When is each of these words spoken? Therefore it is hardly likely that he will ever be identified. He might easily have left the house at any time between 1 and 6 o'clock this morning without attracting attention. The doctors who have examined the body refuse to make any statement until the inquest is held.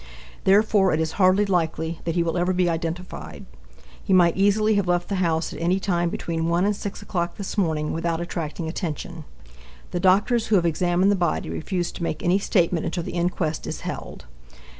Therefore 0.45 0.91
it 0.93 0.99
is 0.99 1.11
hardly 1.21 1.45
likely 1.45 1.99
that 2.05 2.15
he 2.15 2.23
will 2.23 2.35
ever 2.35 2.53
be 2.53 2.67
identified. 2.67 3.45
He 4.03 4.13
might 4.13 4.35
easily 4.35 4.73
have 4.73 4.87
left 4.87 5.09
the 5.09 5.21
house 5.21 5.53
at 5.53 5.61
any 5.61 5.79
time 5.79 6.09
between 6.09 6.47
1 6.49 6.65
and 6.65 6.75
6 6.75 7.03
o'clock 7.03 7.37
this 7.37 7.55
morning 7.55 7.93
without 7.93 8.19
attracting 8.19 8.67
attention. 8.67 9.25
The 9.91 9.99
doctors 9.99 10.47
who 10.47 10.55
have 10.55 10.65
examined 10.65 11.11
the 11.11 11.15
body 11.15 11.51
refuse 11.51 11.91
to 11.91 12.01
make 12.01 12.23
any 12.23 12.39
statement 12.39 12.83
until 12.87 13.03
the 13.03 13.11
inquest 13.11 13.67
is 13.67 13.81
held. 13.81 14.25